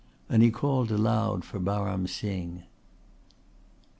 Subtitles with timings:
[0.29, 2.63] And he called aloud for Baram Singh.